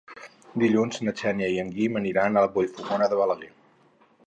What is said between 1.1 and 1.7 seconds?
Xènia i en